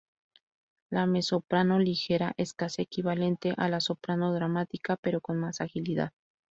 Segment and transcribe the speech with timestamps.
[0.89, 6.11] La "mezzosoprano ligera" es casi equivalente a la "soprano dramática", pero con más agilidad.